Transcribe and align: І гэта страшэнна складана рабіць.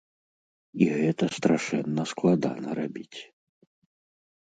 І 0.85 0.87
гэта 0.99 1.29
страшэнна 1.37 2.03
складана 2.15 2.69
рабіць. 2.83 3.19